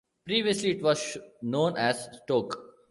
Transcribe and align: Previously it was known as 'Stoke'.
Previously 0.25 0.71
it 0.71 0.81
was 0.81 1.15
known 1.43 1.77
as 1.77 2.09
'Stoke'. 2.23 2.59